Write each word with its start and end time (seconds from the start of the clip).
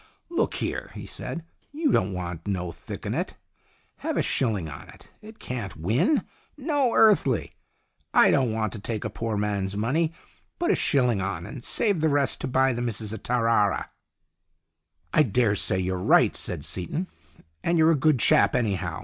"Look 0.29 0.55
here," 0.55 0.89
he 0.95 1.05
said. 1.05 1.45
"You 1.71 1.91
don't 1.91 2.11
want 2.11 2.47
no 2.47 2.71
thick 2.71 3.05
'un 3.05 3.13
on 3.13 3.21
it. 3.21 3.37
Have 3.97 4.17
a 4.17 4.23
shilling 4.23 4.67
on 4.67 4.89
it. 4.89 5.13
It 5.21 5.37
can't 5.37 5.75
win. 5.75 6.23
No 6.57 6.93
earthly. 6.95 7.53
I 8.11 8.31
don't 8.31 8.51
want 8.51 8.73
to 8.73 8.79
take 8.79 9.05
a 9.05 9.11
poor 9.11 9.37
man's 9.37 9.77
money. 9.77 10.11
Put 10.57 10.71
a 10.71 10.75
shilling 10.75 11.21
on, 11.21 11.45
and 11.45 11.63
save 11.63 12.01
the 12.01 12.09
rest 12.09 12.41
to 12.41 12.47
buy 12.47 12.73
the 12.73 12.81
missis 12.81 13.13
a 13.13 13.19
tarara."" 13.19 13.91
I 15.13 15.21
dare 15.21 15.53
say 15.53 15.77
you're 15.77 15.99
right," 15.99 16.35
said 16.35 16.65
Seaton;" 16.65 17.07
and 17.63 17.77
you're 17.77 17.91
a 17.91 17.95
good 17.95 18.17
chap, 18.17 18.55
anyhow. 18.55 18.99